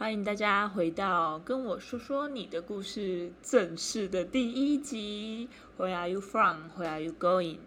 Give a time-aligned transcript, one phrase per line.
[0.00, 5.46] 欢迎大家回到跟我说说你的故事正式的第一集。
[5.76, 6.70] Where are you from?
[6.78, 7.58] Where are you going?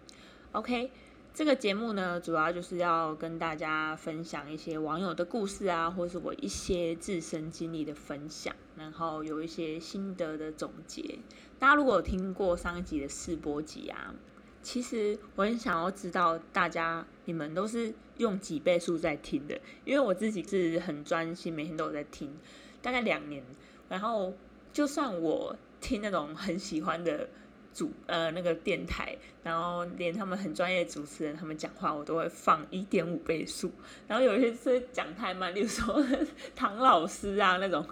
[0.52, 0.90] OK，
[1.32, 11.20] 这个节目呢，主要就是要跟大家分享一些网友的故事啊，或是我一些自身经历的分享，然后有一些心得的总结。
[11.60, 14.16] 大家如果有听过上一集的试播集啊，
[14.64, 22.34] 其实我很想要知道大家你们都是用几倍速在听的，因为我自己是很专心，每天都有在听，
[22.82, 23.44] 大概两年。
[23.90, 24.34] 然后
[24.72, 27.30] 就算我听那种很喜欢的
[27.74, 33.72] 主呃那个电台，然后连他们很专业主持人他们讲话，我都会放一点五倍速。
[34.08, 36.04] 然后有一些是讲太慢，例如说
[36.56, 37.86] 唐老师啊那种。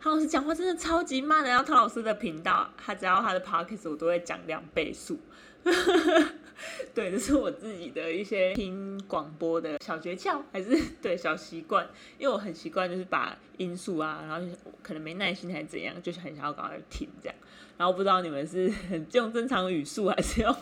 [0.00, 5.18] 唐老师讲话真的超级慢的，然后唐老师的频道，他只要他的 podcast 我都会讲两倍速。
[6.94, 11.88] 对，这是我自己的一些听广播的小诀窍，还是对小习惯。
[12.18, 17.34] 因为我很习惯，就是把音速啊，然后可能没耐心还是怎样，就是很想要赶快听这样。
[17.76, 18.72] 然后不知道你们是
[19.12, 20.56] 用正常语速，还是用，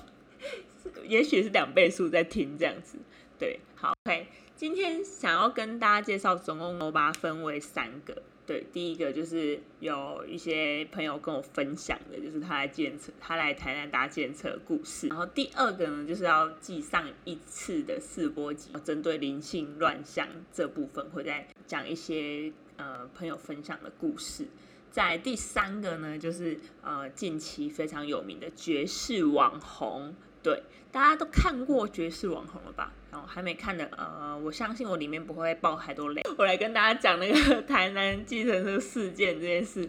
[1.07, 2.99] 也许是两倍速在听这样子。
[3.39, 4.27] 对，好，OK，
[4.57, 8.23] 今天想要跟大家介绍，总共我把它分为三个。
[8.45, 15.07] 对，第一个就是有一些朋友跟我分享的，就是他来建车，他来台南搭建车故事。
[15.07, 24.49] 然后第二个呢，就是要记上一次的试播集，针对灵性乱象这部分，会再讲一些呃朋友分享的故事。
[24.91, 30.15] 在第三个呢，就是呃近期非常有名的爵士网红。
[30.43, 32.93] 对，大家都看过《爵士网红》了吧？
[33.13, 36.23] 哦还没看的，呃，我相信我里面不会爆太多雷。
[36.39, 39.89] 我来跟大家讲那个台南计程车事件这件事。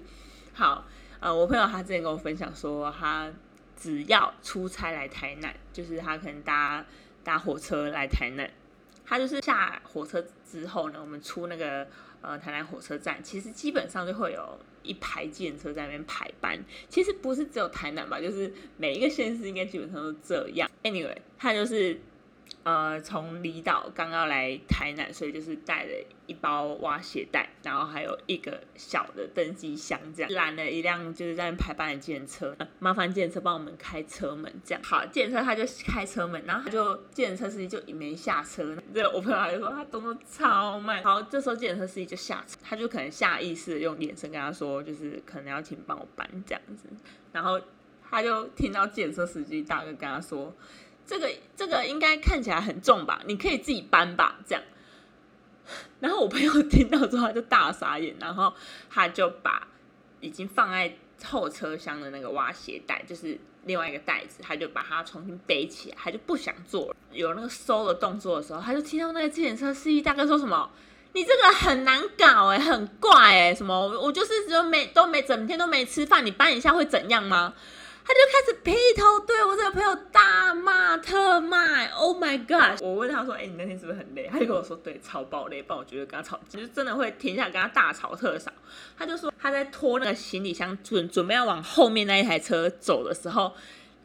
[0.54, 0.86] 好，
[1.20, 3.32] 呃，我朋友他之前跟我分享说，他
[3.76, 6.86] 只要出差来台南，就是他可能搭
[7.24, 8.50] 搭火车来台南，
[9.06, 11.88] 他就是下火车之后呢，我们出那个
[12.22, 14.60] 呃台南火车站，其实基本上就会有。
[14.84, 20.70] 一排建车在那边排班，其实不是只有台南吧，就是每一个县市应该基本上都这样。
[20.84, 21.98] Anyway，他就是。
[22.64, 25.92] 呃，从离岛刚刚来台南，所以就是带了
[26.28, 30.32] 一包挖鞋带，然后还有一个小的登机箱，这样。
[30.32, 34.82] 拦了一辆就是在排班的建车，麻烦建车帮我们开车门，这样。
[34.82, 46.88] 好，建车他就开车门，然后他就建车司机就没下车，对我朋友还说他动作超慢，好，这时候建车司机就下车，他就可能下意识的用眼神跟他说，就是可能要请帮我搬这样子，
[47.34, 47.60] 然后
[48.10, 50.56] 他就听到建车司机大哥跟他说。
[51.06, 53.22] 这个这个应该看起来很重吧？
[53.26, 54.64] 你可以自己搬吧，这样。
[56.00, 58.54] 然后我朋友听到之后他就大傻眼，然后
[58.90, 59.68] 他就把
[60.20, 60.94] 已经放在
[61.24, 66.96] 后车厢的那个挖鞋带，就是另外一个袋子，他就把它重新背起来，他就不想做了。
[67.12, 70.70] 有那个收的动作的时候，他就听到那个自行车司机大哥说什么
[71.14, 77.54] ：“你这个很难搞哎，很怪哎，什么我就是只有没都没整天都没吃饭，你搬一下会怎样吗？”
[78.06, 82.82] 他就开始劈头对我这个朋友大骂特骂，Oh my god！
[82.82, 88.52] 我问他说：“哎，你那天是不是很累？”他就跟我说：“对，超爆累。”不然我觉得跟他吵，就真的会停下跟他大吵特吵。
[88.98, 93.54] 他就说他在拖那个行李箱准准备要往后面那一台车走的时候。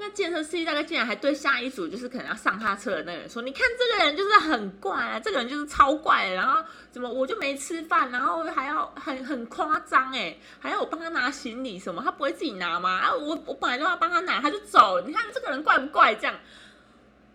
[0.00, 6.28] 那健身司机大概竟然还对下一组就是可能要上他车的那个人说：“你看这个人就是很怪啊，这个人就是超怪。
[6.28, 12.00] 然后怎么我就没吃饭，然后还要很很夸张哎，还要我帮他拿行李什么？
[12.02, 12.90] 他不会自己拿吗？
[12.98, 15.00] 啊，我我本来就要帮他拿，他就走。
[15.04, 16.14] 你看这个人怪不怪？
[16.14, 16.34] 这样。”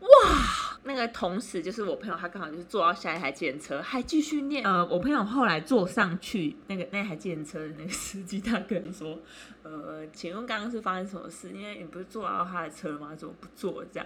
[0.04, 4.62] 哇，那个同时就是我朋友，他刚好就是坐到下一台电车，还继续念。
[4.66, 9.18] 呃，我朋友后来坐上去，那个那台电车的那个司机，他跟说
[9.64, 11.52] ：“呃，请问刚刚是发生什么事？
[11.52, 13.16] 因为你不是坐到他的车吗？
[13.16, 14.06] 怎么不坐？”这样，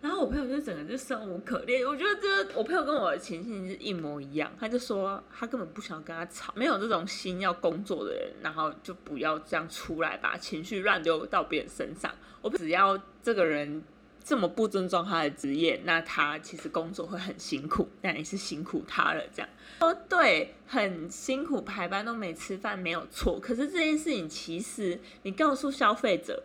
[0.00, 1.86] 然后我朋友就整个就生无可恋。
[1.86, 12.10] 我觉得这我朋友跟我的情形是一模一样，他就说他根本不想跟他吵，没有这种心要工作的人，然后就不要这样出来把情绪乱丢到别人身上。
[12.40, 13.82] 我只要这个人。
[14.22, 19.22] 这么不尊重他的职业，那他其实工作会很辛苦，那也是辛苦他了。
[19.34, 19.48] 这样
[19.80, 23.40] 哦，对，很辛苦，排班都没吃饭，没有错。
[23.40, 26.44] 可是这件事情，其实你告诉消费者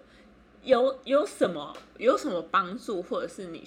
[0.64, 3.64] 有有什么有什么帮助，或者是你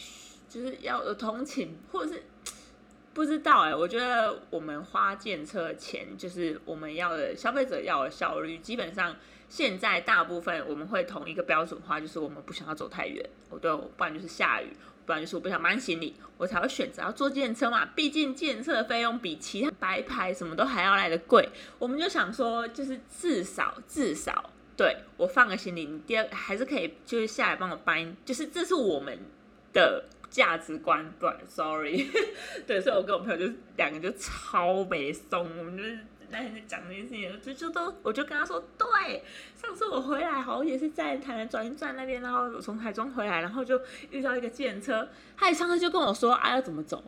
[0.48, 2.22] 就是要有同情，或者是
[3.12, 3.74] 不知道哎。
[3.74, 9.14] 我觉得我们花建车钱，就是我们要的消费者要的效率，基本上。
[9.48, 14.68] 现在大部分我们会同一个标准化，就是我们不想要走太远，我对，不然就是下雨，
[15.06, 17.86] 不然就是我不想搬行李，我才会选择要坐电车嘛。
[17.94, 21.48] 毕竟电车费用比其他白牌什么都还要来的贵，
[21.78, 29.18] 我们就想说，就是至少至少，对我放个行李，你第二还是可以就是下来帮我搬，就是这是我们
[29.72, 31.10] 的价值观。
[31.18, 32.06] 对，sorry，
[32.66, 35.98] 对，所以我跟我朋友就两个就超没松，我们就是。
[36.30, 39.22] 那天在讲那件事情，就就都我就跟他说，对，
[39.54, 43.80] 上次我回来好像也是在台南转运站那边，然后我从台中回来，然后就
[44.10, 47.02] 遇到一个计程车，他一上车就跟我说，啊要怎么走？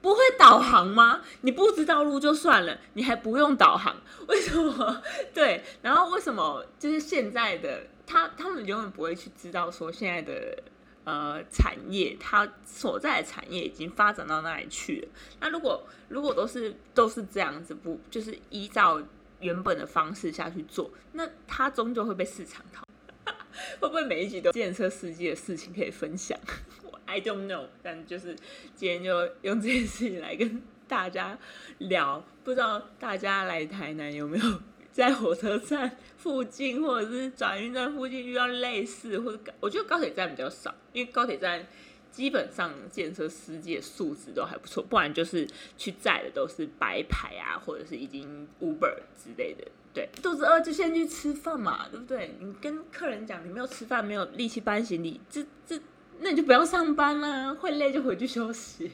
[0.00, 1.20] 不会导航吗？
[1.42, 3.96] 你不知道路就算了，你还不用导航，
[4.26, 5.00] 为什么？
[5.32, 10.60] 对，然后为什么就是现在的他他们永远不会去知道说现在的
[11.04, 15.08] 呃产业，它所在的产业已经发展到哪里去了？
[15.40, 19.02] 那如果如果都是都是这样子，不就是依照
[19.40, 23.34] 原本的方式下去做，那它终究会被市场淘汰。
[23.80, 26.38] 会不会每一集都电车司机的事情可以分享？
[27.04, 28.34] I don't know，但就是
[28.74, 31.38] 今天就用这件事情来跟大家
[31.78, 34.44] 聊，不知道大家来台南有没有
[34.94, 41.66] 在火车站附近或者是转运站附近遇到类似，或者我觉得高铁站比较少，因为高铁站
[42.10, 45.48] 基本上建设司机的素质都还不错，不然就是
[45.78, 49.66] 去载的都是白牌啊，或者是已经 Uber 之类的。
[49.94, 52.34] 对，肚子饿就先去吃饭嘛，对不对？
[52.38, 55.80] 你跟客人讲你没有吃饭，没有力气搬行李，这这。
[56.20, 58.92] 那你就不要上班啦，会累就回去休息。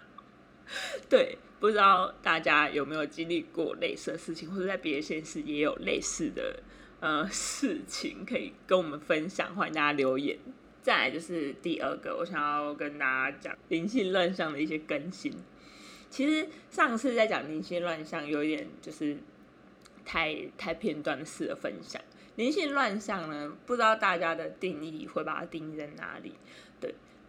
[1.10, 6.62] 对，不知道大家有没有经历过类似的事情，或者在别的县市也有类似的
[7.00, 10.38] 呃事情，可以跟我们分享，欢迎大家留言。
[10.82, 15.30] 再来就是第二个，我想要跟大家讲灵性乱象的一些更新。
[16.08, 19.18] 其实上次在讲灵性乱象，有一点就是
[20.04, 22.00] 太太片段式的分享。
[22.36, 23.54] 灵性乱象呢？
[23.66, 26.32] 不知道大家的定义会把它定义在哪里？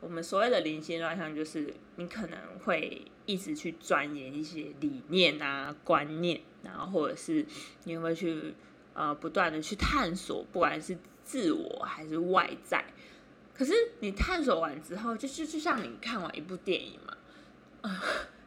[0.02, 7.46] 我们所谓的灵性乱象，就是你可能会一直去钻研一些理念啊、观念，然后或者是
[7.84, 8.56] 你会去
[8.94, 12.84] 呃不断的去探索，不管是自我还是外在。
[13.54, 17.96] 可是你探索完之后，就就就像你看完一部电影嘛，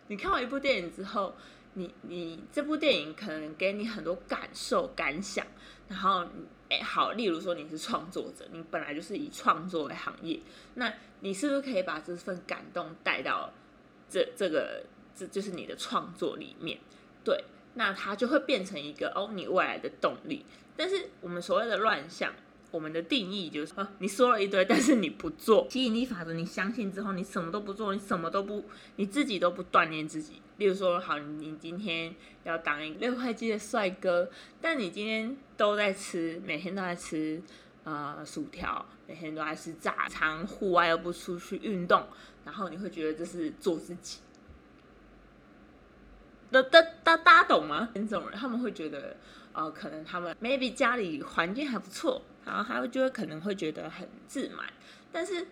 [0.08, 1.36] 你看完一部电影之后，
[1.74, 5.46] 你你这部电影可能给你很多感受感想。
[5.86, 6.26] 然后，
[6.82, 10.40] 好，例如说你是创作者，你本来就是以创作为行业，
[10.74, 13.52] 那你是不是可以把这份感动带到
[14.08, 14.84] 这这个
[15.14, 16.78] 这就是你的创作里面？
[17.24, 17.44] 对，
[17.74, 20.44] 那它就会变成一个哦，你未来的动力。
[20.76, 22.32] 但是我们所谓的乱象。
[22.74, 28.64] 我们的定义就是，你说了一堆，但是你不做吸引力法则，你相信之后，你什么都不做，你什么都不，
[28.96, 30.42] 你自己都不锻炼自己。
[30.56, 32.12] 例如说，好，你今天
[32.42, 34.28] 要当一个六块肌的帅哥，
[34.60, 37.40] 但你今天都在吃，每天都在吃
[37.84, 42.04] 呃薯条，每天都在吃炸肠，户外又不出去运动，
[42.44, 44.18] 然后你会觉得这是做自己。
[46.50, 47.90] 大大大大家懂吗？
[47.94, 49.16] 这种人他们会觉得，
[49.54, 52.20] 呃，可能他们 maybe 家里环境还不错。
[52.44, 54.66] 然后他就会可能会觉得很自满，
[55.10, 55.46] 但是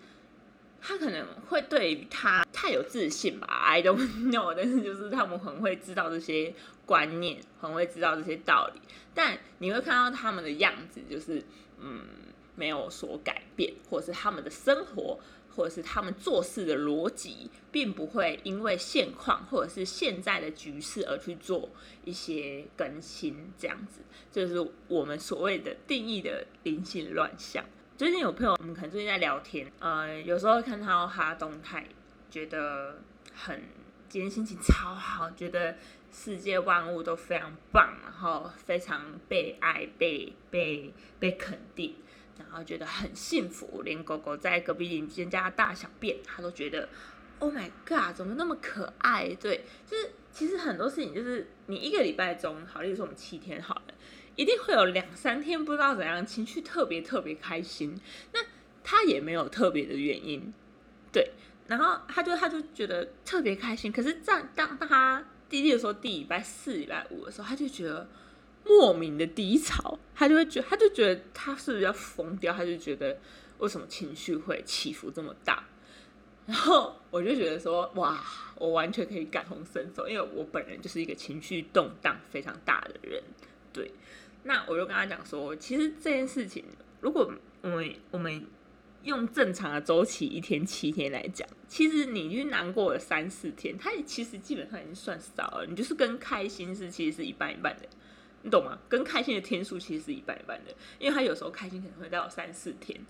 [0.79, 3.97] 他可能会对他太有自信吧，I don't
[4.31, 4.53] know。
[4.55, 6.55] 但是就是他们很会知道这些
[6.85, 8.81] 观念，很会知道这些道理，
[9.15, 11.43] 但你会看到他们的样子，就是
[11.81, 12.05] 嗯，
[12.57, 15.19] 没有所改变，或者是他们的生活。
[15.55, 21.69] 或者是他们做事的逻辑，并不会因为现况或者是现在的局势而去做
[22.05, 24.01] 一些更新，这样子，
[24.31, 27.65] 就是我们所谓的定义的灵性乱象。
[27.97, 31.87] 最近有朋友，我们可能最近在聊天，呃，有时候看到他动态，
[32.31, 33.01] 觉得
[33.35, 33.63] 很
[34.09, 35.77] 今天心情超好，觉得
[36.11, 41.94] 世界万物都非常棒，然后非常被爱、被被被肯定。
[42.39, 46.89] 然后觉得很幸福，连狗狗在隔壁邻居家大小便，他都觉得
[47.39, 49.34] ，Oh my god，怎么那么可爱？
[49.34, 53.94] 对，就是其实很多事情，就是你一个礼拜中，好，例如说我们七天好了，
[54.34, 57.98] 一定会有两三天不知道怎样情绪特别特别开心，
[58.32, 58.41] 那
[58.82, 60.53] 他也没有特别的原因，
[61.12, 61.32] 对，
[61.69, 68.08] 然后他就他就觉得特别开心，可是在当他第一的时候，第礼拜四、礼拜五的时候，他就觉得。
[68.65, 72.53] 莫名的低潮，他就会觉，他就觉得他是不是要疯掉？
[72.53, 73.19] 他就觉得
[73.59, 75.65] 为什么情绪会起伏这么大？
[76.47, 78.21] 然后我就觉得说，哇，
[78.57, 83.23] 我完全可以感同身受，因为我本人就是一个情绪动荡非常大的人。
[83.73, 83.91] 对，
[84.43, 86.65] 那我就跟他讲说，其实这件事情，
[87.01, 88.45] 如果我们我们
[89.05, 95.67] 用正常的周期一天七天来讲，其实你就难过了三四天，它也其实基本上已经算少了。
[95.69, 97.89] 你就是跟开心是其实是一半一半的。
[98.43, 98.79] 你懂吗？
[98.89, 103.01] 跟开心的天数其实是一半一半的，因为他有时候开心可能会到三四天，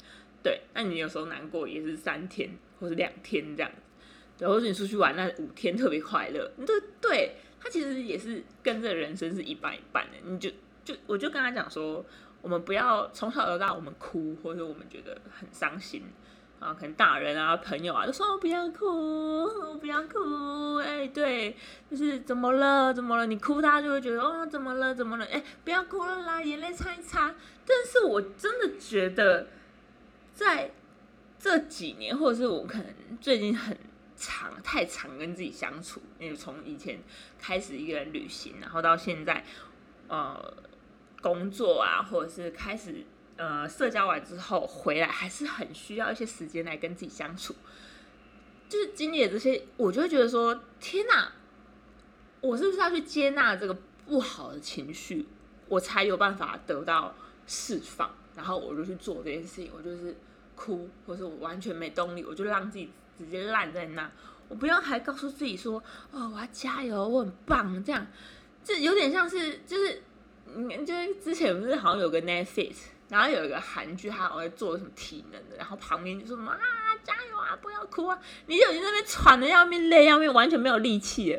[0.42, 3.78] 对，那你有时候难过也是三天或者两天这样子，
[4.38, 10.50] 对，或者你出去玩那五天特别快乐，你对对，他其实也是跟着人生是一半一半的，你就
[10.84, 12.04] 就我就跟他讲说，
[12.42, 16.02] 我们不要从小到大我们哭或者我们觉得很伤心，
[16.62, 21.56] 啊，可能大人啊、朋友啊，都说不要哭，不要哭，哎，对，
[21.90, 22.94] 就是怎么了？
[22.94, 23.26] 怎么了？
[23.26, 24.94] 你哭，他就会觉得哦，怎么了？
[24.94, 25.24] 怎么了？
[25.24, 27.34] 哎，不要哭了啦，眼泪擦一擦。
[27.66, 29.48] 但是我真的觉得，
[30.32, 30.70] 在
[31.36, 32.86] 这几年，或者是我可能
[33.20, 33.76] 最近很
[34.16, 37.00] 长、太长跟自己相处，因为从以前
[37.40, 39.44] 开始一个人旅行，然后到现在，
[40.06, 40.54] 呃，
[41.20, 43.04] 工作啊，或者是开始。
[43.42, 47.52] 呃，社交完之后回来，还是很需要一些时间来跟自己相处。
[48.68, 51.32] 就是经历了这些，我就会觉得说：天哪，
[52.40, 55.26] 我是不是要去接纳这个不好的情绪，
[55.66, 57.12] 我才有办法得到
[57.48, 58.14] 释放？
[58.36, 60.16] 然后我就去做这件事情，我就是
[60.54, 64.08] 哭，或是我完全没动力，我就让自己直接烂在那。
[64.46, 65.82] 我不要还告诉自己说：
[66.12, 67.82] 哦，我要加油，我很棒。
[67.82, 68.06] 这样，
[68.62, 70.00] 这有点像是，就是，
[70.46, 72.91] 嗯，就是之前不是好像有个 Netflix。
[73.12, 76.58] 然后有一个韩剧，他好像做什么体能的，然后旁边就说什么啊，
[77.04, 78.18] 加油啊，不要哭啊！
[78.46, 81.38] 你就已经那边喘的要命，累要命，完全没有力气。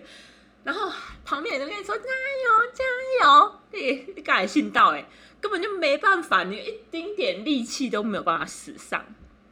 [0.63, 0.87] 然后
[1.25, 2.83] 旁边人跟你说加油加
[3.25, 5.03] 油，你你改信到哎，
[5.41, 9.03] 根本就没办法，你一丁点力气都没有办法使上。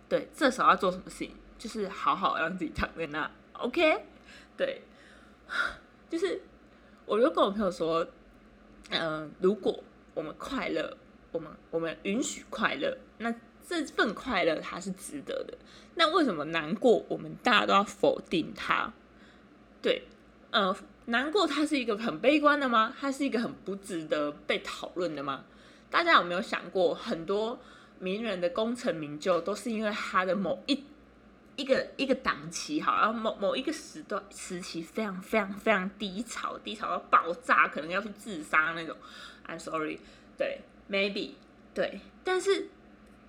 [0.08, 1.36] 对，这时候要做什么事情？
[1.58, 4.06] 就是好好让自己躺在那，OK？
[4.56, 4.84] 对，
[6.08, 6.40] 就是
[7.08, 8.06] 我就跟我朋友说，
[8.92, 10.96] 嗯，如果我们快乐。
[11.32, 13.34] 我们我们允许快乐，那
[13.68, 15.58] 这份快乐它是值得的。
[15.96, 18.92] 那为什么难过，我们大家都要否定它？
[19.82, 20.04] 对，
[20.52, 22.94] 呃，难过它是一个很悲观的吗？
[23.00, 25.46] 它是一个很不值得被讨论的吗？
[25.90, 27.60] 大家有没有想过，很多
[28.00, 30.84] 名人的功成名就，都是因为他的某一
[31.56, 38.96] 一个一个档期，好，然后某某一个时段时期非常非常非常低潮，低潮到爆炸，可能要去自杀那种。
[39.48, 40.00] I'm sorry，
[40.38, 40.62] 对。
[40.92, 41.32] Maybe
[41.74, 42.68] 对，但是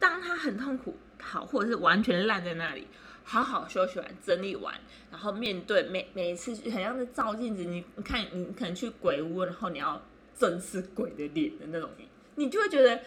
[0.01, 2.89] 当他很痛苦，好，或者是完全烂在那里，
[3.23, 4.75] 好好休息完、整理完，
[5.13, 10.03] 然后面对每每一次，很像是照镜子，你看，你可能去鬼屋，然后你要
[10.37, 11.89] 正视鬼的脸的那种，
[12.35, 13.01] 你就会觉得，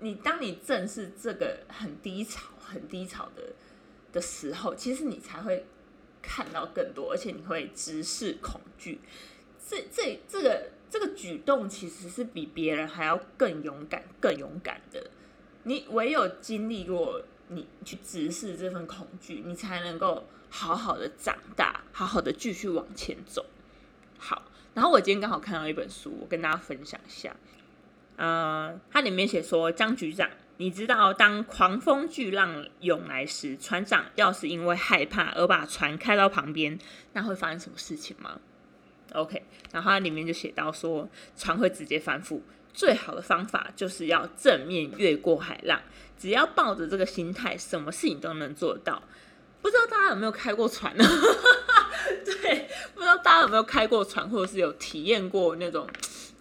[0.00, 3.52] 你当你正视这个很低潮、很低潮的
[4.12, 5.64] 的时候，其实你才会
[6.20, 8.98] 看到更多，而且你会直视恐惧。
[9.64, 10.70] 这这这个。
[10.92, 15.02] 这个举动其实是比别人还要更勇敢、更勇敢的。
[15.62, 23.46] 你唯有经历过，你去直视这份恐惧，你才能够好好的长大，好好的继续往前走。
[24.18, 24.42] 好，
[24.74, 27.34] 然后我今天刚好看到一本书，我跟大家分享一下。
[28.16, 36.78] 呃，它里面写说，张局长，你知道当狂风巨浪涌来时，船长要是因为害怕而把船开到旁边，
[37.14, 38.38] 那会发生什么事情吗
[39.14, 39.42] ？OK，
[39.72, 42.40] 然后它里面就写到说，船会直接翻覆，
[42.72, 45.80] 最好的方法就是要正面越过海浪。
[46.18, 49.02] 只要抱着这个心态，什么事情都能做到。
[49.60, 51.04] 不知道大家有没有开过船呢？
[52.24, 55.88] 对，不知道大家有没有开过船，或者是有体验过那种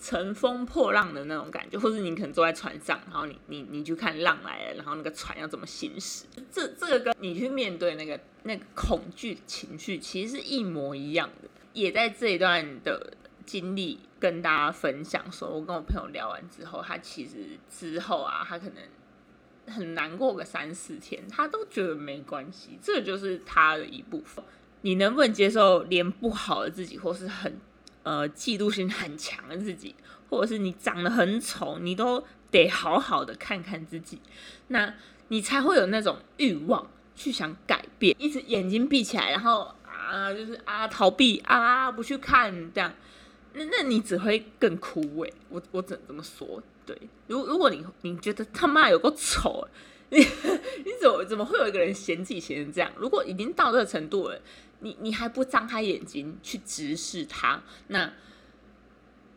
[0.01, 6.25] 乘风破浪的那种感觉，或者你可能坐在船上，然后你你你去看浪来了，然后那个船要怎么行驶？
[6.51, 11.49] 这这个跟你去面对那个那个恐惧情绪，其实是一模一样的。
[11.73, 13.13] 也在这一段的
[13.45, 24.43] 经历跟大家分享，说我跟我朋友聊完之后，他其实之后啊，他可能很难过个三四天，他都觉得没关系，这就是他的一部分。
[24.81, 27.59] 你能不能接受连不好的自己，或是很
[28.03, 29.95] 呃嫉妒心很强的自己，
[30.29, 34.21] 或者是你长得很丑，你都得好好的看看自己，
[34.67, 34.93] 那
[35.29, 39.75] 你才会有那种欲望去想改变，一直眼睛闭起来，然后。
[40.11, 42.93] 啊，就是啊，逃避啊，不去看这样，
[43.53, 45.31] 那那你只会更枯萎。
[45.47, 46.97] 我我只能这么说，对。
[47.27, 49.65] 如如果你你觉得他妈有个丑，
[50.09, 52.91] 你你怎么怎么会有一个人嫌自己嫌成这样？
[52.97, 54.41] 如果已经到这个程度了，
[54.81, 58.11] 你你还不张开眼睛去直视他，那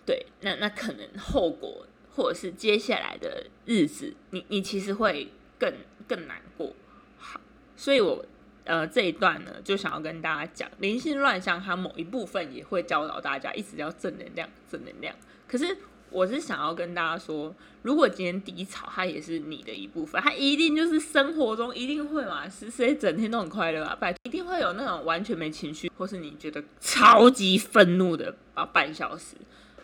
[0.04, 5.72] 对，那那可能后果或者是接下来的日子，你你其实会更
[6.08, 6.74] 更难过。
[7.16, 7.40] 好，
[7.76, 8.26] 所以我。
[8.64, 15.14] 呃，这一段呢，就想要跟大家讲，灵性乱象它某一部分也会教导大家一直要正能量，正能量。
[15.46, 15.76] 可是
[16.10, 23.94] 我是想要跟大家说，如果今天低潮，它也是你的一部分，它一定就是生活中一定会嘛，是谁整天都很快乐啊？
[24.00, 29.36] 拜，一定会有那种完全没情绪，或是你觉得超级愤怒的啊半小时，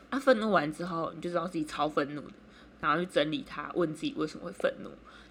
[0.09, 2.23] 啊，愤怒完之后，你就知道自己超愤怒，
[2.81, 4.91] 然后去整理它，问自己为什么会愤怒。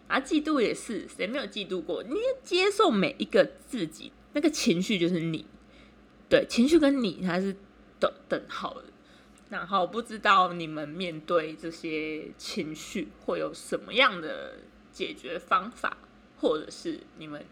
[0.10, 2.04] 啊，嫉妒也是，谁没有嫉妒过？
[2.04, 5.46] 你接受每一个自己，那个情绪就是你，
[6.28, 7.56] 对，情绪跟你它是
[8.00, 8.86] 等等号的。
[9.50, 14.56] 然后不知道你们面对这些情绪会有什么样的
[14.92, 15.98] 解决方法，
[16.40, 17.46] 或者是你们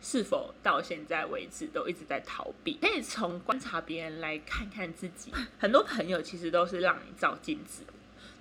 [0.00, 2.78] 是否到现在为止都一直在逃避？
[2.80, 5.32] 可以从观察别人来看看自己。
[5.58, 7.82] 很多朋友其实都是让你照镜子。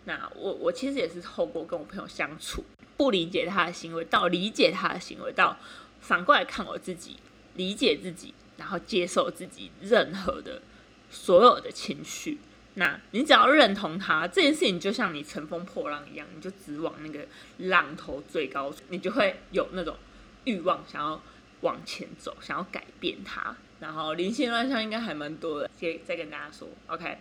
[0.05, 2.63] 那我我其实也是透过跟我朋友相处，
[2.95, 5.57] 不理解他的行为，到理解他的行为，到
[5.99, 7.17] 反过来看我自己，
[7.55, 10.61] 理解自己，然后接受自己任何的
[11.09, 12.37] 所有的情绪。
[12.75, 17.25] 那你只要认同他这件事情，就像你乘风破浪一样，你就直往那个
[17.57, 19.95] 浪头最高处，你就会有那种
[20.43, 21.21] 欲望，想要
[21.61, 23.55] 往前走，想要改变他。
[23.79, 27.17] 然后灵性乱象应该还蛮多的，先再跟大家说，OK，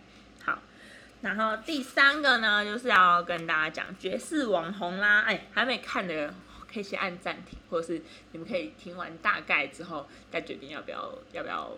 [1.25, 6.33] 然后第三个呢，就是要跟大家讲绝世网红啦，哎，还没看的
[6.71, 8.01] 可以先按暂停，或者是
[8.31, 11.71] 你们可以听完大概之后再决定要不要要不要。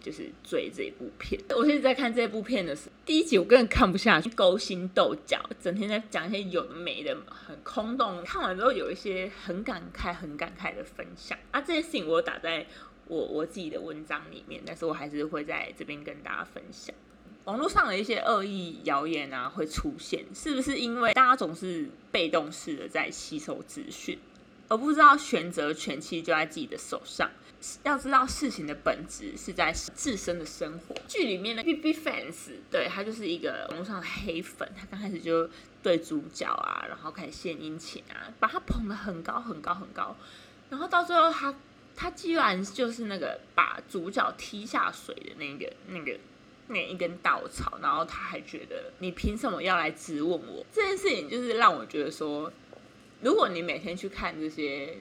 [0.00, 8.22] 就是追这一部片，我现在在看这部片的时候，第一集我根本看不下去，勾心斗角，整天在讲一些有的没的，很空洞。
[8.22, 12.66] 看完之后有一些很感慨、很感慨的分享啊，这些事情我打在
[13.06, 16.94] 我我自己的文章里面，但是我还是会在这边跟大家分享。
[17.44, 24.18] 网络上的一些恶意谣言啊会出现，是不是因为大家总是被动式的在吸收资讯，
[24.68, 27.30] 而不知道选择权其实就在自己的手上？
[27.82, 30.94] 要知道事情的本质是在自身的生活。
[31.08, 35.48] 剧里面的 B B fans，对他就是一个网络上的黑粉，他刚开始就
[35.82, 40.14] 对主角啊，然后开始献殷勤啊，把他捧得很高很高很高，
[40.68, 41.54] 然后到最后他
[41.96, 46.18] 他居然就是那个把主角踢下水的那个那个
[46.68, 50.64] 那一根稻草，然后他还觉得你凭什么要来质问我？
[50.72, 52.52] 这件事情就是让我觉得说，
[53.20, 54.98] 如果你每天去看这些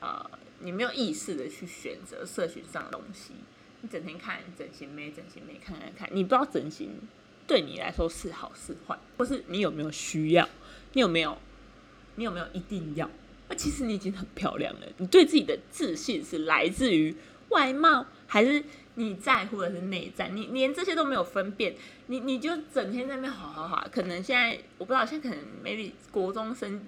[0.00, 0.30] 呃。
[0.60, 3.34] 你没有意识的去选择社群上的东西，
[3.82, 6.90] 你整天看整形妹，整形妹看看看，你不知道整形
[7.46, 10.48] 对你来说是好是坏，或是你有没有需要，
[10.94, 11.36] 你有没有，
[12.14, 13.10] 你有没有一定要？
[13.48, 14.86] 那其实你已经很漂亮了。
[14.96, 17.14] 你对自己的自信是来自于
[17.50, 18.64] 外貌，还是
[18.96, 20.28] 你在乎的是内在？
[20.28, 21.74] 你连这些都没有分辨，
[22.06, 23.86] 你你就整天在那边好好好。
[23.90, 26.80] 可能现在我不知道，现在可能 maybe 国中生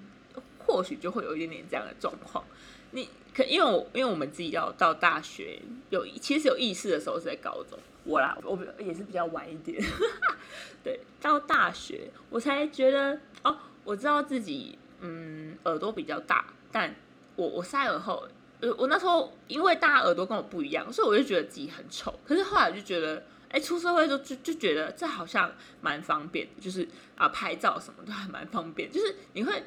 [0.59, 2.43] 或许就会有一点点这样的状况。
[2.91, 9.83] 你可因为我因为我们自己要到大学有其实有意识的时候是在高中我啦我也是比较晚一点，
[10.81, 16.95] 对到大学我才觉得哦我知道自己嗯耳朵比较大，但
[17.35, 18.25] 我我塞耳后
[18.59, 22.19] 呃我那时候因为大家耳朵跟我不一样，所以我就觉得自己很丑。
[22.25, 29.63] 可是后来就觉得哎出社会就就就觉得这好像蛮方便，就是啊拍照什么都还蛮方便，就是你会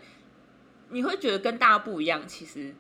[0.91, 2.75] 你会觉得跟大家不一样，其实。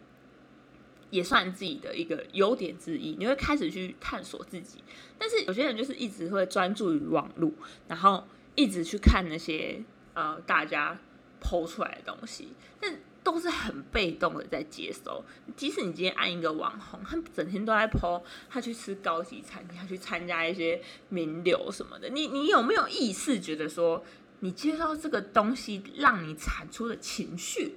[1.11, 4.79] 也算自己的一个优点之一，你会开始去探索自己。
[5.19, 7.51] 但是有些人就是一直会专注于网络，
[7.89, 9.83] 然后一直去看那些
[10.15, 10.97] 呃大家
[11.43, 15.25] 剖出来的东西，但都是很被动的在接收。
[15.57, 24.05] 即使你今天按一个网红，他整天都在剖，他去吃高级餐厅，他去参加一些名流什么的，你你有没有意识觉得说，
[24.41, 27.77] 你接受这个东西让你产出的情绪？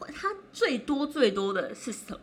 [0.00, 2.18] 他他最多最多的是什么？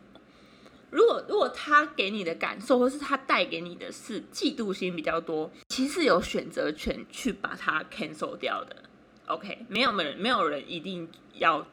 [0.91, 8.88] 如果如果他给你的感受，或是他带给你的是嫉妒心比较多，其实有选择权去把它 cancel 掉的。
[9.29, 11.65] OK，没有人没有人一定要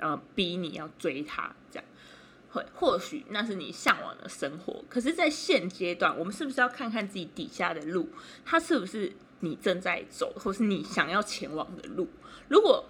[0.00, 1.84] 呃逼你要追他这样，
[2.50, 4.84] 或或许那是你向往的生活。
[4.88, 8.08] 可是，在现阶段，我们是不是要看看自己底下的路，
[8.44, 12.08] 它是不是你正在走，或是你想要前往的路？
[12.48, 12.84] 如果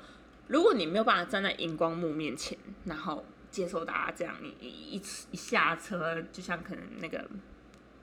[0.49, 4.97] 如果你没有办法站在荧光幕面前，然后接受大家这样，你一
[5.31, 7.29] 一下车，就像可能那个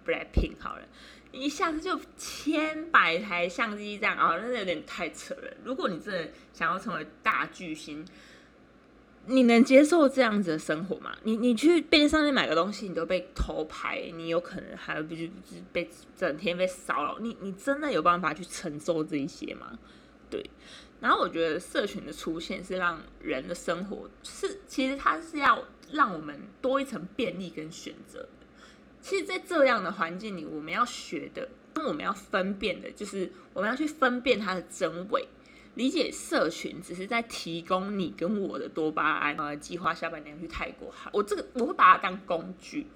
[0.06, 0.88] Blackpink 好了，
[1.40, 5.54] 一下子就千百台相机这样啊，那有点太扯了。
[5.64, 8.06] 如果你真的想要成为大巨星，
[9.28, 11.16] 你能接受这样子的生活吗？
[11.24, 15.24] 你你去便利商店买个东西，你都被偷拍，你有可能还不就
[15.72, 19.78] 被整天被骚扰，你你真的有办法去承受这一些吗？
[20.30, 20.50] 对。
[21.00, 28.28] 然后我觉得社群的出现是让人的生活是，其实它是要让我们多一层便利跟选择
[29.08, 35.26] 其实，在这样的环境里，我们要学的，跟我们要分辨的，就是我们要去分辨它的真伪，
[35.76, 39.38] 理解社群只是在提供你跟我的多巴胺。
[39.38, 42.88] 呃，计划下半年去泰国，好，我这个我会把它当工具，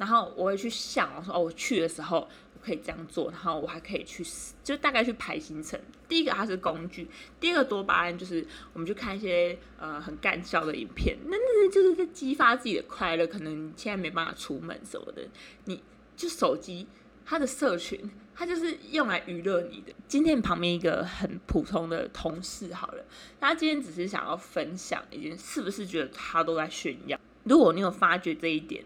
[0.00, 2.28] 然后我会去想，我说哦，我去的时候我。
[2.62, 4.22] 可以这样做，然后我还可以去，
[4.62, 5.80] 就大概去排行程。
[6.06, 7.08] 第一个它是工具，
[7.40, 13.26] 第二个多巴胺就是我们去看一些呃很干笑的影片，那那就是在激发自己的快乐。
[13.26, 15.26] 可能现在没办法出门什么的，
[15.64, 15.82] 你
[16.14, 16.86] 就手机
[17.24, 17.98] 它的社群，
[18.34, 19.94] 它就是用来娱乐你的。
[20.06, 23.02] 今天旁边一个很普通的同事好了，
[23.40, 27.18] 他今天只是想要分享一件，是不是觉得他都在炫耀？
[27.44, 28.84] 如果你有发觉这一点，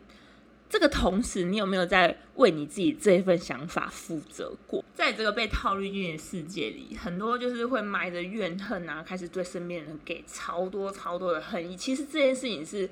[0.74, 4.84] 这个同时你有没有在为你自己这一份想法负责过？
[4.92, 11.76] 在这个被套滤镜的世界里，很多就是会埋着怨恨啊，开始对身边人给超多超多的恨意。
[11.76, 12.90] 其实这件事情是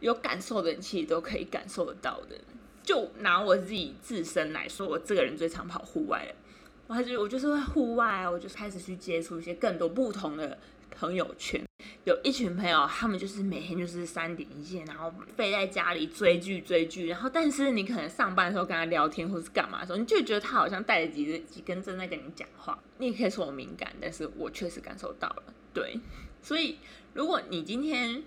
[0.00, 2.36] 有感受的人，其实都可以感受得到的。
[2.82, 6.34] 就拿我自己自身来说，我这个人最常跑户外了，
[6.88, 10.58] 我还是我就是会户外，我就开始去接触一些更多不同的
[10.90, 11.62] 朋友圈。
[12.04, 22.78] 有一群朋友，他们就是每天就是三点一线，然后飞在家里追剧追剧，然后但是你可能上班的时候跟他聊天或是干嘛的时候，你就觉得他好像带着几几根针在跟你讲话。
[22.96, 25.42] 你也可以说我敏感，但是我确实感受到了。
[25.74, 26.00] 对，
[26.40, 26.78] 所以
[27.12, 28.22] 如果你今天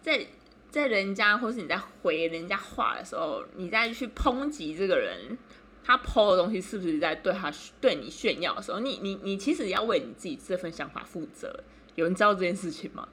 [0.00, 0.26] 在。
[0.68, 5.38] 在人家或是你在回人家话的时候，你再去抨击这个人，
[5.86, 11.62] 他抛的东西是不是在对他对你炫耀的时候，你你你其实要为你自己这份想法负责。
[11.94, 13.08] 有人知道这件事情吗？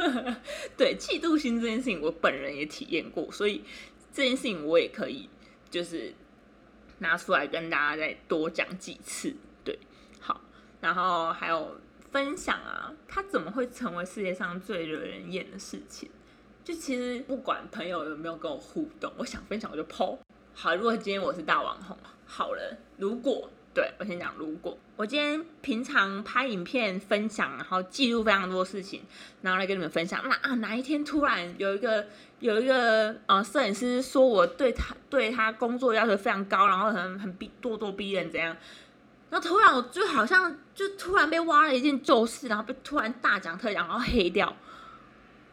[0.74, 3.62] 对，嫉妒心这件事情，我本人也体验过，所以
[4.10, 5.28] 这件事情我也可以
[5.70, 6.14] 就是
[7.00, 9.36] 拿出来跟大家再多讲几次。
[9.62, 9.78] 对，
[10.18, 10.40] 好，
[10.80, 11.78] 然后还有
[12.10, 16.10] 分享啊，他怎么会成为世界上最惹人厌的事情？
[16.64, 20.18] 就其实不管朋友有没有跟我互动，我想分享我就抛。
[20.60, 24.76] 好，如果今天我是大网红，好了，如果对我先讲，如果。
[24.96, 29.02] 我今天平常拍影片分享，然后记录非常多事情，
[29.40, 32.04] 然后来跟你们分享，那啊哪一天突然有一个
[32.40, 38.56] 有一个呃摄影师说我对他对他工作要求非常高，然后很很逼咄咄逼人怎样，
[39.30, 44.52] 然后突然我就好像就突然被挖了一件旧事，然后被突然大讲特讲，然后黑掉。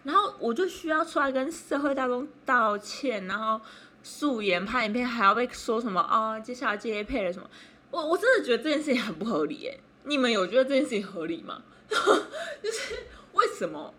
[0.02, 3.60] 然后我就需要出来跟社会大众道歉，然后
[4.06, 6.40] 素颜拍影片还要被说什么啊？
[6.40, 7.50] 接下来接配了什么？
[7.90, 9.80] 我我真的觉得这件事情很不合理耶！
[10.04, 11.64] 你们有觉得这件事情合理吗？
[11.90, 13.00] 就是
[13.34, 13.92] 为什么？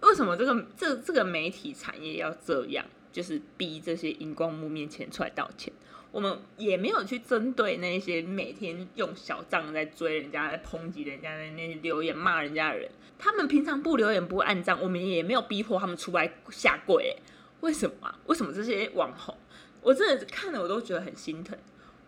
[0.00, 2.84] 为什么这个这这个媒体产业要这样？
[3.12, 5.72] 就是逼这些荧光幕面前出来道歉？
[6.10, 12.90] 我们也没有去针对那些每天用小账在追人家、在抨击人家的那些留言骂人家的人。
[13.16, 17.16] 他们平常不留言不按账，我们也没有逼迫他们出来下跪。
[17.60, 18.18] 为什么啊？
[18.26, 19.36] 为什么这些网红，
[19.82, 21.56] 我真的看了我都觉得很心疼。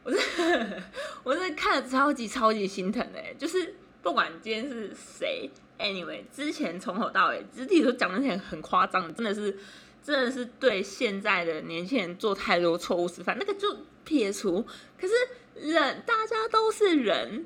[0.02, 0.82] 我真的，
[1.22, 3.34] 我真的看了超级超级心疼哎！
[3.38, 9.58] 就是不管今天是谁，anyway，之前从头到尾肢体都讲那些很夸张，真的是。
[10.02, 14.64] 真的是对现在的年轻人做太多错误示范，那个就撇除。
[14.98, 15.12] 可是
[15.54, 17.44] 人，大家都是人，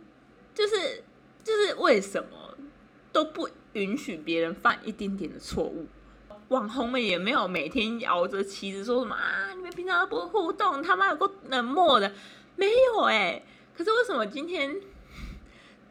[0.54, 1.02] 就是
[1.42, 2.56] 就是为什么
[3.10, 5.88] 都不允许别人犯一丁点的错误？
[6.54, 12.12] 网红们也没有每天摇着旗子说什么啊，你们平常都不互动，他妈有个冷漠的，
[12.54, 13.42] 没有哎。
[13.76, 14.80] 可是为什么今天？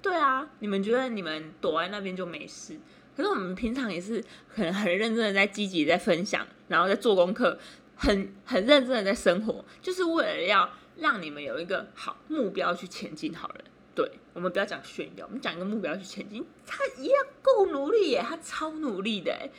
[0.02, 2.80] 对啊，你们觉得你们躲在那边就没事？
[3.16, 7.60] 可是我们平常也是很很认真的在积极在分享，然后在做功课，
[7.98, 13.34] 很很认真的在生活，就是为了要让你们有一个好目标去前进。
[13.36, 13.56] 好了，
[13.94, 16.46] 对我们不要讲炫耀，我们讲一个目标去前进。
[16.66, 19.50] 他一样够努力耶，他超努力的。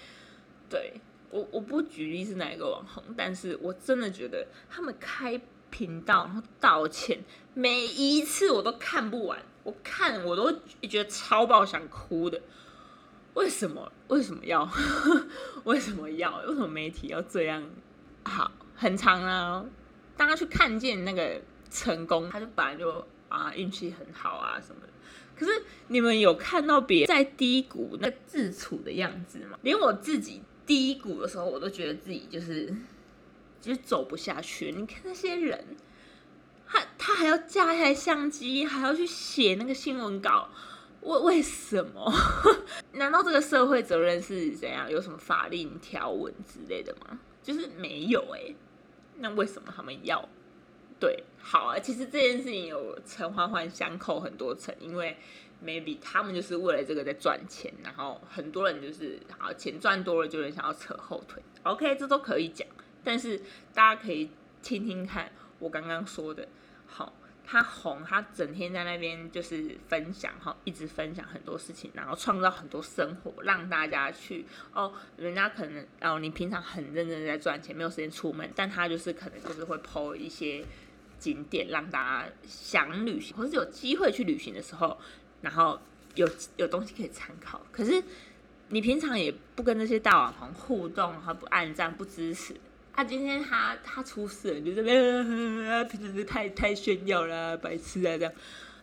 [0.75, 0.93] 对
[1.31, 7.21] 我我不举例是哪一个网红，但是我真的觉得他们开频道然后道歉，
[7.55, 12.41] 每一次我都看不完，我看我都觉得超爆想哭的。
[13.35, 13.93] 为什么？
[14.09, 14.69] 为什么要？
[15.63, 16.39] 为什么要？
[16.39, 17.65] 为什么媒体要这样？
[18.25, 19.65] 好，很长啊！
[20.17, 24.89] 大家去看见那个成功，他就本来就啊运气很好啊什么的。
[25.37, 29.59] 可是你们有看到别在低谷那自处的样子吗？
[29.63, 32.75] 连我自己低谷的时候，我都觉得自己就是
[33.61, 34.73] 就是走不下去。
[34.73, 35.77] 你看那些人，
[36.67, 40.49] 他他还要架台相机，还要去写那个新闻稿。
[41.03, 42.11] 为为什么？
[42.93, 44.91] 难道这个社会责任是怎样？
[44.91, 47.19] 有什么法令条文之类的吗？
[47.43, 48.55] 就是没有哎。
[49.19, 50.27] 那为什么他们要？
[50.99, 51.79] 对，好啊。
[51.79, 55.15] 其实这件事情有层环环相扣很多层，因为
[55.65, 61.43] maybe 他们就是为了这个在赚钱，然后很多人就是好钱赚多了，就有人想要扯后腿。
[61.63, 62.69] OK，这都可以讲，
[63.03, 63.41] 但是
[63.73, 64.31] 大家可以
[64.63, 66.47] 听听看我刚刚说的，
[66.87, 67.13] 好。
[67.47, 74.95] 他红，他整天在那边就是分享哈，一直分享很多事情，然后创造很多生活，让大家去哦。
[75.19, 80.65] 人家可能哦，你平常很认真在赚钱，没有时间出门，但他就是可能就是会抛一些
[81.19, 84.99] 景点，让大家想旅行或是有机会去旅行的时候，
[85.45, 85.79] 然后
[86.17, 87.61] 有有东西可以参考。
[87.71, 88.03] 可是
[88.71, 92.57] 你平常也不跟那些大网红互动，然后不按赞、不支持。
[92.93, 98.33] 啊今天他他出事了，就这边平时太太炫耀啦，白痴啊这样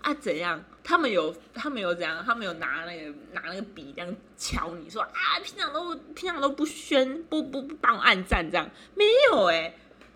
[0.02, 0.64] 啊怎样？
[0.84, 2.24] 他们有他们有怎样？
[2.26, 9.74] 他们有拿那个拿那个笔这样敲你说啊，平常都平常都不宣不不不帮我按赞这样，没有哎，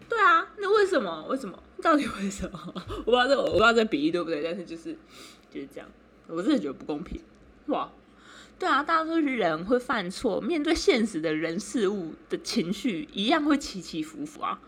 [0.10, 1.26] 对啊，那为什么？
[1.30, 1.58] 为什么？
[1.82, 2.74] 到底为什么？
[2.76, 4.94] 我不知道这我不知道这比喻对不对，但是就是
[5.50, 5.88] 就是这样，
[6.28, 7.20] 我真的觉得不公平
[7.68, 7.90] 哇。
[8.58, 14.60] 对啊，大家都是人，会犯错，面对现实的人事物的情绪一样会起起伏伏啊。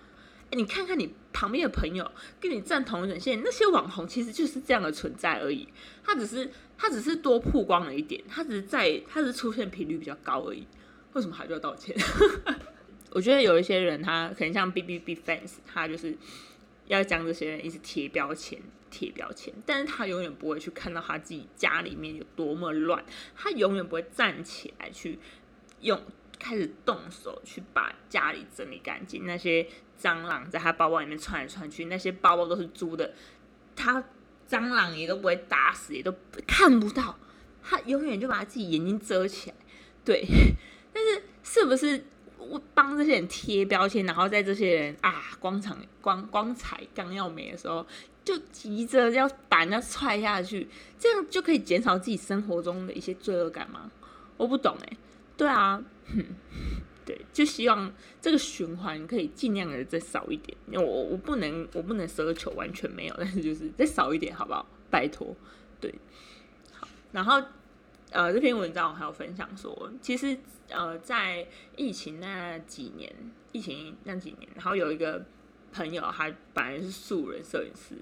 [0.52, 5.68] 你看看你旁边的朋友跟你站同一阵线，那些网红其实就是这样的存在而已。
[6.04, 10.68] 他只是他只是多曝光了一点，他只是在他只是出现频率比较高而已。
[11.14, 11.96] 为什么还就要道歉？
[13.12, 16.14] 我觉得有一些人，他可能像 B B B fans，他就是
[16.88, 18.60] 要将这些人一直贴标签。
[18.90, 23.04] 贴标签，但是他永远不会去看到他自己家里面有多么乱，
[23.36, 25.20] 他永远不会站起来去
[25.82, 26.02] 用
[26.40, 29.26] 开始动手去把家里整理干净。
[29.26, 29.68] 那些
[30.00, 33.14] 蟑螂在他包包里面窜来窜去，那些包包都是租的，
[33.76, 34.02] 他
[34.48, 36.16] 蟑螂也都不会打死，也都
[36.48, 37.20] 看不到，
[37.62, 39.56] 他永远就把自己眼睛遮起来。
[40.06, 40.26] 对，
[40.94, 42.06] 但是是不是
[42.50, 47.86] 我帮这些人贴标签，然后在这些人啊光彩光光彩刚要没的时候？
[48.24, 50.68] 就急着要把人家踹下去，
[51.00, 53.90] 这样就可以减少自己生活中的一些罪恶感吗？
[54.36, 54.98] 我不懂哎。
[55.38, 55.82] 对啊，
[57.06, 60.58] 对，就希望这个循环可以尽量的再少一点。
[60.74, 64.66] 我我不能我不能奢求完全没有，但是就是再少一点好不好？
[64.90, 65.34] 拜托。
[65.80, 65.96] 对，
[66.74, 66.86] 好。
[67.14, 67.42] 然后
[68.18, 70.36] 呃，这篇文章我还有分享说，其实
[70.70, 73.14] 呃，在疫情那几年，
[73.52, 75.24] 疫情那几年，然后有一个。
[75.74, 77.94] 朋友，他本来是素人摄影师，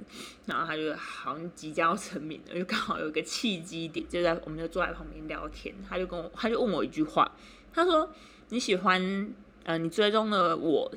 [0.46, 7.30] 然后他就好像即将要成名了，就刚好有一个契机点，就在我们就坐在旁边聊天，他就跟我，他就问我一句话，
[7.74, 8.10] 他说
[8.50, 10.90] ：“你喜欢呃，你追踪的我，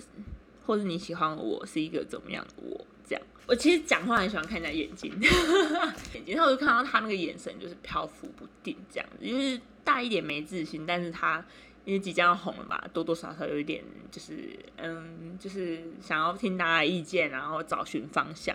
[0.67, 2.87] 或者你喜欢我是一个怎么样的我？”
[3.49, 5.11] 我其实讲话很喜欢看人家眼睛，
[6.15, 11.45] 眼睛，然后我就看到他那个眼神就是漂浮不定，这样子，就是带一点没自信，但是他。
[11.85, 18.55] 因为即将要红了嘛，多多少少有一点，就是嗯，就是想要听大家的意见，然后找寻方向，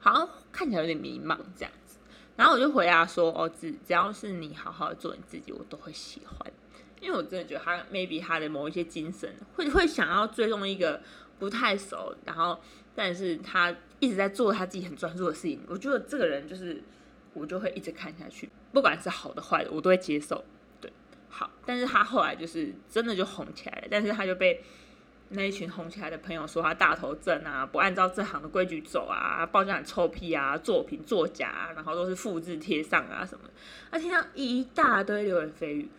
[0.00, 1.98] 好像看起来有点迷茫这样子。
[2.34, 6.52] 然后我就回答说：“哦，只只要是你好好的做你自己，我都会喜欢。
[7.00, 11.00] 因为我真的觉得他 maybe 他的某一些精神，会会想要追踪一个
[11.44, 12.58] 不太熟，然后
[12.94, 15.60] 但是他一直在做他自己很专注的事情。
[15.66, 16.82] 我觉得这个人就是
[17.34, 20.42] 我就会一直看下去，不管是好的坏的，我都会接受。”
[20.80, 20.90] 对
[21.28, 24.64] 好，但是他后来就是真的就红起来了，但是他就被
[25.28, 33.50] 那一群红起来的朋友说他大头症啊，不按照这行的规矩走啊，报价很臭屁啊，作品作假，然后都是复制贴上啊什么，
[33.90, 35.90] 他听到一大堆流言蜚语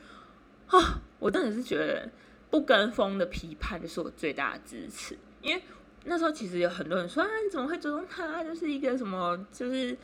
[0.67, 2.09] 啊，我真的是觉得
[2.49, 5.61] 不跟风的批判就是我最大的支持，因为
[6.03, 9.97] 那时候其实有很多人说啊，你怎么会追踪他，就是一个什么就是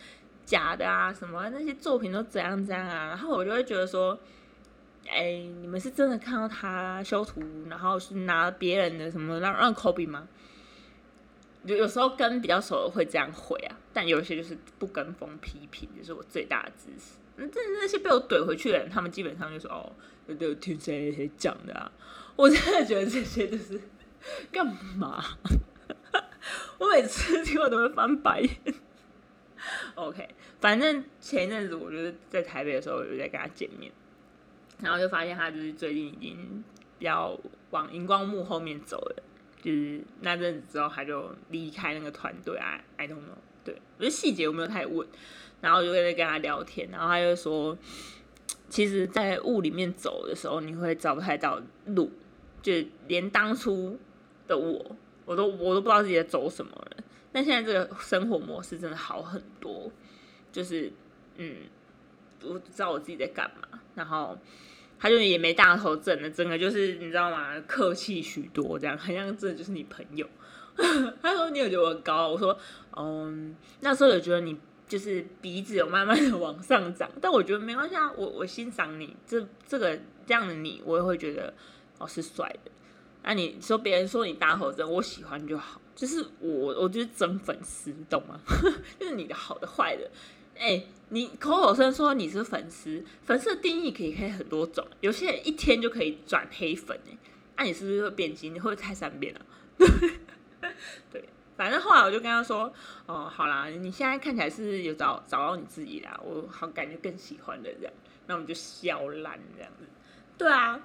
[0.46, 4.18] 假的啊，什么那些作品都怎样怎样啊，然后我就会觉得说。
[5.10, 10.28] 哎，你们是真的看到他修图，然后是拿别人的什么让让 copy 吗？
[11.66, 17.18] 有有时候跟比较熟的会这样回啊，但有一些就是不跟风批评，就是我最大的支持。
[17.36, 19.92] 那这那些被我怼回去的人，他们基本上就说哦，
[20.36, 21.92] 都听谁谁讲的啊。
[22.36, 23.82] 我真的觉得这些就是
[24.52, 24.66] 干
[24.98, 25.24] 嘛？
[26.80, 28.52] 我每次听我都会翻白眼。
[29.96, 30.28] OK，
[30.60, 33.92] 反正前一阵子我觉得在台北的时候，我就在跟他见面。
[34.82, 36.64] 然后就发现他就是最近已经
[36.98, 39.24] 要往荧光幕后面走了，
[39.62, 45.08] 就是那阵子之后他就离开那个团队啊，I don't know，对我觉得细节我没有太问，
[45.62, 47.78] 然后我就在跟他聊天，然后他就说，
[48.70, 52.12] 其实，在雾里面走的时候，你会找不太到路，
[52.64, 52.74] 就
[53.08, 54.00] 连当初
[54.52, 56.98] 的我，我都我都不知道自己在走什么了。
[57.32, 59.92] 但现在这个生活模式真的好很多，
[60.52, 60.92] 就是
[61.38, 61.56] 嗯，
[62.44, 64.38] 我知道我自己在干嘛，然后。
[65.04, 67.60] 他就也没大头症了，整个就是你知道吗？
[67.62, 70.30] 客气许多，这样好像真的就是你朋友。
[71.24, 72.28] 他说你有觉得我很高？
[72.30, 72.56] 我说
[72.96, 74.56] 嗯，那时候有觉得你
[74.88, 81.52] 就是鼻子有慢慢的往上涨，但我觉得没关系啊，我我欣赏你这这个这样的你，我也会觉得
[81.98, 82.70] 哦是帅的。
[83.24, 88.40] 那你说别人说你大头症，我喜欢就好，就是我我就是真粉丝，懂吗？
[89.00, 90.10] 就是你的好的坏的。
[90.58, 97.18] 哎，你口口声说你是粉丝，粉丝的定义可以可以很多种，有些人一天就可以转黑粉哎，
[97.58, 98.54] 那你是不是会变金？
[98.54, 99.42] 你会不会太善变了？
[101.12, 101.24] 对，
[101.58, 102.72] 反正后来我就跟他说，
[103.08, 107.94] 哦，好啦，你现在看起来是有找找到你自己啦，我好感觉更喜欢的这样，
[108.28, 109.86] 那我们就笑烂这样子。
[110.38, 110.80] 对啊，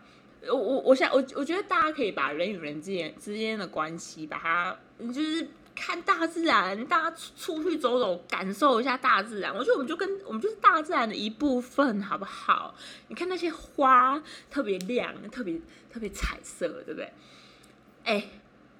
[0.48, 4.76] 我我我想我我觉得大家可以把人与人之间之间的关系，把它
[5.12, 9.52] 就是看大自然，大家出出去走走，感受一下大自然。
[9.54, 12.74] 我觉得我们就跟我们就是大自然的一部分，好不好？
[13.08, 15.60] 你看那些花特别亮，特别
[15.92, 17.12] 特别彩色，对不对？
[18.04, 18.24] 哎，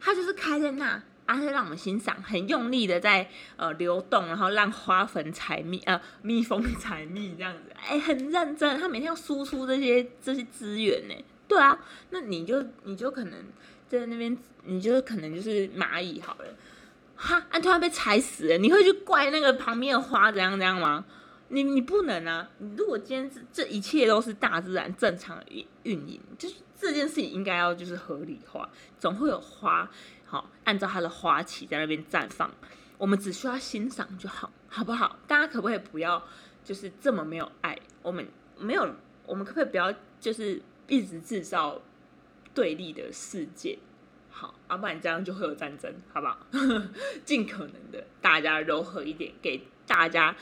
[0.01, 7.75] 它就是开在那，而且让我们欣赏，很用力的在呃流动，然后让花粉采蜜，呃蜜蜂 采蜜这样子。
[7.77, 11.15] 哎，很认真，它每天要输出这些这些资源呢。
[11.49, 11.79] 对啊，
[12.11, 13.45] 那你就你就可能
[13.89, 16.45] 在那边，你就可能就是蚂蚁好了。
[17.19, 17.59] 哈，啊！
[17.59, 21.05] 突然被踩死了，你会去怪那个旁边的花怎样怎样吗？
[21.49, 22.51] 你你不能啊！
[22.59, 29.89] 你如果今天这这一切都是大自然正常运运营，就是这件事情应该要就是合理化，总会有花
[30.27, 32.53] 好按照它的花期在那边绽放，
[32.99, 35.19] 我们只需要欣赏就好，好不好？
[35.27, 36.23] 大家可不可以不要
[36.63, 37.79] 就是这么没有爱？
[38.03, 38.27] 我们
[38.59, 41.81] 没有，我们可不可以不要就是一直制造
[42.55, 43.79] 对立的世界？
[44.31, 46.47] 好，要不然这样就会有战争，好不好？
[47.25, 50.37] 尽可能的，大家柔和一点，给大家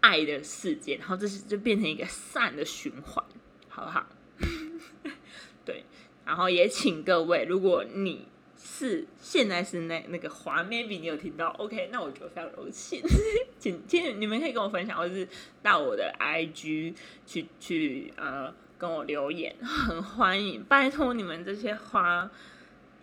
[0.00, 3.24] 爱的世界，然后这是就变成一个善的循环，
[3.68, 4.06] 好不好？
[5.64, 5.84] 对，
[6.24, 13.00] 然后也请各位，如果你是现在是那那个华，maybe 你有听到，OK，那我觉得非常荣幸，
[13.60, 15.28] 请请你们可以跟我分享，或者是
[15.62, 22.30] 到我的 IG 去去呃跟我留言， 很欢迎，拜托你们这些花。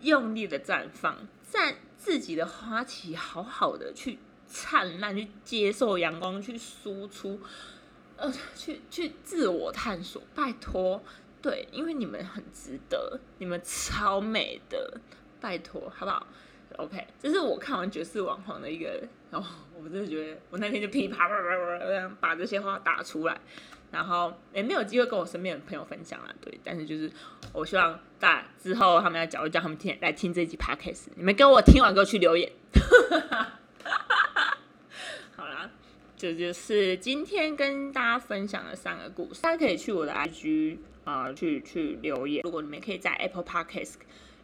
[0.02, 7.40] 用力的绽放，在自己的花期好好的去灿烂，去接受阳光，去输出，
[8.18, 10.22] 呃，去去自我探索。
[10.36, 11.02] 拜托，
[11.42, 15.00] 对，因为你们很值得，你们超美的，
[15.40, 16.28] 拜托，好不好
[16.78, 19.44] ？OK，这是我看完《绝世网红》的一个，哦，
[19.82, 23.40] 我真的觉得，我那天就噼啪啪啪啪把这些话打出来。
[23.96, 27.10] 然后也没有机会跟我身边的朋友分享了，对，但是就是
[27.54, 32.52] 我希望在之后他们要讲，我叫他们听来听这集 podcast，你们跟我听完给我去留言。
[35.38, 35.72] 好啦，
[36.18, 42.42] 这就是今天跟大家分享的三个故事，大家可以去我的 IG 啊去去留言。
[42.44, 43.94] 如果你们可以在 Apple Podcast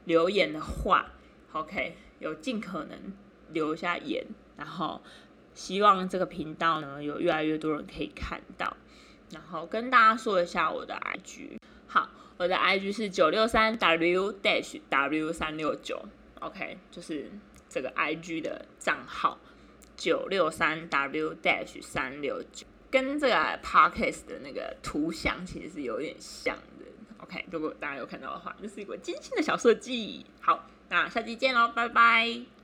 [0.05, 1.11] 留言的话
[1.51, 2.97] ，OK，有尽可能
[3.49, 5.01] 留一下言，然后
[5.53, 8.77] 希望这个频道呢有越来越多人可以看到。
[9.31, 16.03] 然后跟大家说一下我的 IG，好，我的 IG 是九六三 W dash W 三六九
[16.39, 17.31] ，OK，就是
[17.69, 19.39] 这个 IG 的账号。
[19.97, 26.85] 九六三 W dash 三六九，跟这个 Podcast 的那个图像其实是有点像的
[27.19, 30.25] ，OK，如果大家有看到的话，这是一个精心的小设计。
[30.41, 32.60] 好，那下期见喽，拜拜。